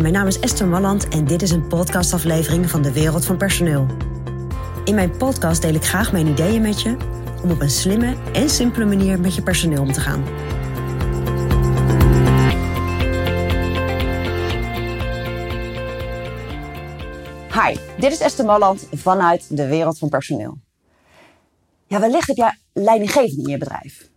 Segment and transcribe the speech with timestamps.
[0.00, 3.86] Mijn naam is Esther Malland en dit is een podcastaflevering van de Wereld van Personeel.
[4.84, 6.96] In mijn podcast deel ik graag mijn ideeën met je
[7.42, 10.24] om op een slimme en simpele manier met je personeel om te gaan.
[17.52, 20.58] Hi, dit is Esther Malland vanuit de Wereld van Personeel.
[21.86, 24.08] Ja, wellicht heb jij leidinggevenden in je bedrijf.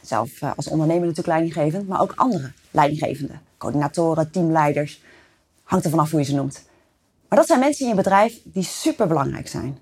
[0.00, 3.40] Zelf eh, als ondernemer natuurlijk leidinggevend, maar ook andere leidinggevenden.
[3.58, 5.00] Coördinatoren, teamleiders,
[5.68, 6.64] hangt er vanaf hoe je ze noemt.
[7.28, 9.78] Maar dat zijn mensen in je bedrijf die super belangrijk zijn.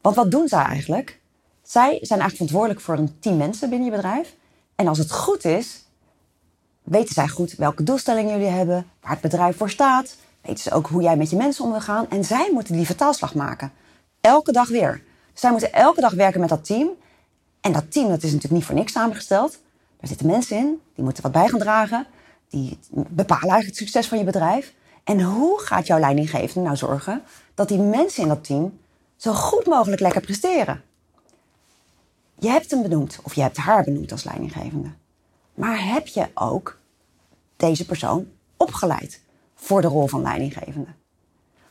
[0.00, 1.20] Want wat doen zij eigenlijk?
[1.62, 4.34] Zij zijn eigenlijk verantwoordelijk voor een team mensen binnen je bedrijf.
[4.74, 5.84] En als het goed is,
[6.82, 10.16] weten zij goed welke doelstellingen jullie hebben, waar het bedrijf voor staat.
[10.40, 12.10] Weten ze ook hoe jij met je mensen om wil gaan.
[12.10, 13.72] En zij moeten die vertaalslag maken.
[14.20, 15.02] Elke dag weer.
[15.32, 16.88] Zij moeten elke dag werken met dat team.
[17.60, 19.58] En dat team dat is natuurlijk niet voor niks samengesteld.
[19.98, 22.06] Daar zitten mensen in, die moeten wat bij gaan dragen.
[22.48, 24.74] Die bepalen eigenlijk het succes van je bedrijf.
[25.04, 27.22] En hoe gaat jouw leidinggevende nou zorgen
[27.54, 28.78] dat die mensen in dat team
[29.16, 30.82] zo goed mogelijk lekker presteren?
[32.38, 34.90] Je hebt hem benoemd, of je hebt haar benoemd als leidinggevende.
[35.54, 36.78] Maar heb je ook
[37.56, 39.20] deze persoon opgeleid
[39.54, 40.90] voor de rol van leidinggevende?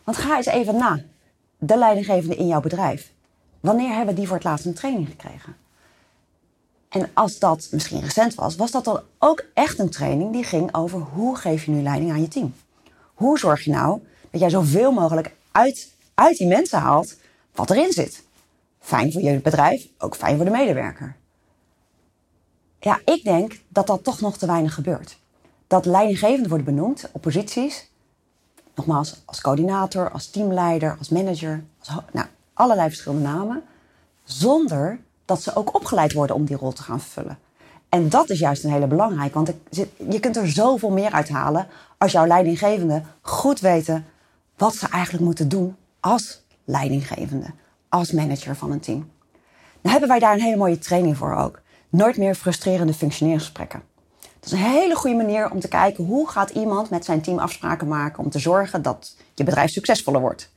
[0.04, 1.00] Want ga eens even na.
[1.58, 3.12] De leidinggevende in jouw bedrijf.
[3.60, 5.56] Wanneer hebben die voor het laatst een training gekregen?
[6.90, 10.76] En als dat misschien recent was, was dat dan ook echt een training die ging
[10.76, 12.54] over hoe geef je nu leiding aan je team?
[13.22, 17.16] Hoe zorg je nou dat jij zoveel mogelijk uit, uit die mensen haalt
[17.56, 18.24] wat erin zit?
[18.80, 21.16] Fijn voor je bedrijf, ook fijn voor de medewerker.
[22.80, 25.18] Ja, ik denk dat dat toch nog te weinig gebeurt.
[25.68, 27.90] Dat leidinggevenden worden benoemd op posities,
[28.76, 33.64] nogmaals als coördinator, als teamleider, als manager, als, nou, allerlei verschillende namen,
[34.24, 37.40] zonder dat ze ook opgeleid worden om die rol te gaan vervullen.
[37.92, 39.54] En dat is juist een hele belangrijke, want
[40.10, 44.06] je kunt er zoveel meer uithalen als jouw leidinggevende goed weten
[44.58, 47.46] wat ze eigenlijk moeten doen als leidinggevende,
[47.90, 49.10] als manager van een team.
[49.82, 51.62] Nou hebben wij daar een hele mooie training voor ook.
[51.90, 53.82] Nooit meer frustrerende functioneringsgesprekken.
[54.20, 57.40] Dat is een hele goede manier om te kijken hoe gaat iemand met zijn team
[57.40, 60.52] afspraken maken om te zorgen dat je bedrijf succesvoller wordt.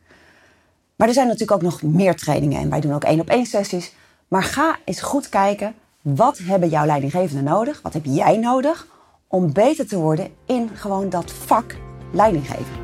[0.97, 3.47] Maar er zijn natuurlijk ook nog meer trainingen en wij doen ook één op één
[3.47, 3.95] sessies.
[4.29, 7.83] Maar ga eens goed kijken, wat hebben jouw leidinggevenden nodig?
[7.83, 8.87] Wat heb jij nodig
[9.29, 11.77] om beter te worden in gewoon dat vak
[12.13, 12.83] leidinggeven?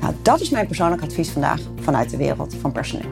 [0.00, 3.10] Nou, dat is mijn persoonlijk advies vandaag vanuit de wereld van personeel.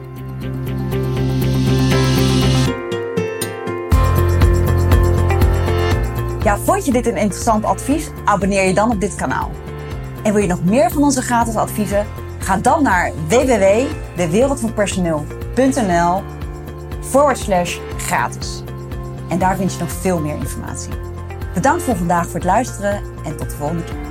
[6.43, 8.09] Ja, vond je dit een interessant advies?
[8.25, 9.51] Abonneer je dan op dit kanaal.
[10.23, 12.05] En wil je nog meer van onze gratis adviezen?
[12.39, 16.21] Ga dan naar www.dewereldvanpersoneel.nl
[17.01, 18.63] forward slash gratis.
[19.31, 20.93] En daar vind je nog veel meer informatie.
[21.53, 24.10] Bedankt voor vandaag voor het luisteren en tot de volgende keer.